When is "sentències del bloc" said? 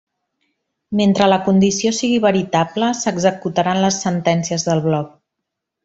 4.09-5.15